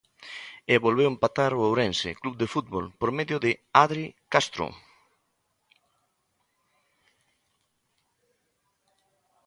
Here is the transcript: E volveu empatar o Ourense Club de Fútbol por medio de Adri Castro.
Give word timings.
E 0.73 0.75
volveu 0.85 1.07
empatar 1.09 1.51
o 1.55 1.63
Ourense 1.67 2.09
Club 2.21 2.35
de 2.41 2.51
Fútbol 2.53 2.85
por 2.99 3.09
medio 3.17 3.37
de 3.45 3.51
Adri 3.83 4.05
Castro. 4.33 4.67